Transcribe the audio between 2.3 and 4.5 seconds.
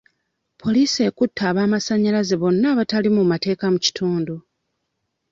bonna abatali mu mateeka mu kitundu.